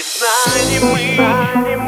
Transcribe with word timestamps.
И 0.00 0.02
знали 0.02 0.78
мы 0.78 1.79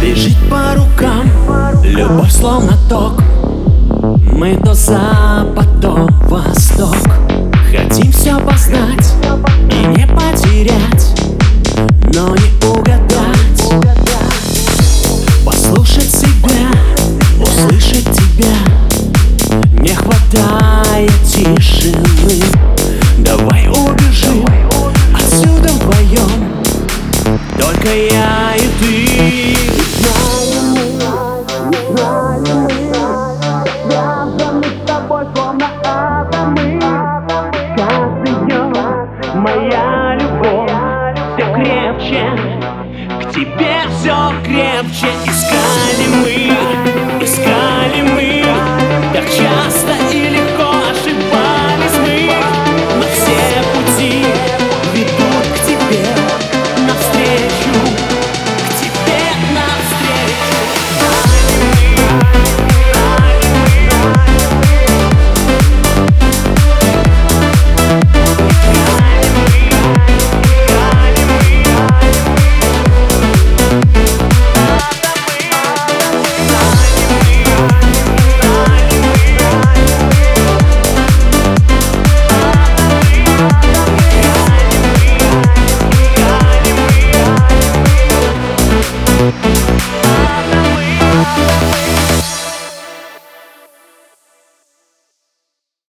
Бежит 0.00 0.36
по 0.50 0.74
рукам, 0.74 1.30
любовь 1.84 2.30
словно 2.30 2.76
ток. 2.88 3.22
Мы 4.32 4.56
то 4.56 4.74
запад, 4.74 5.68
то 5.80 6.08
восток. 6.28 6.96
Хотим 7.70 8.10
все 8.10 8.38
познать. 8.40 9.14
тишины. 21.42 22.40
Давай 23.18 23.66
убежим 23.68 24.46
отсюда 25.14 25.72
вдвоем. 25.72 26.62
Только 27.58 27.88
я 27.88 28.54
и 28.56 28.68
ты. 28.80 29.56
Моя 39.34 40.16
любовь 40.20 40.70
все 41.34 41.46
крепче, 41.54 42.24
к 43.20 43.32
тебе 43.32 43.74
все 43.98 44.16
крепче. 44.44 45.08
Искали 45.26 46.06
мы. 46.22 46.31